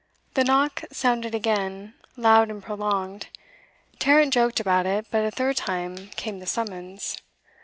The 0.33 0.43
knock 0.43 0.81
sounded 0.91 1.35
again, 1.35 1.93
loud 2.17 2.49
and 2.49 2.63
prolonged. 2.63 3.27
Tarrant 3.99 4.33
joked 4.33 4.59
about 4.59 4.87
it; 4.87 5.05
but 5.11 5.23
a 5.23 5.29
third 5.29 5.57
time 5.57 6.07
came 6.15 6.39
the 6.39 6.47
summons. 6.47 7.19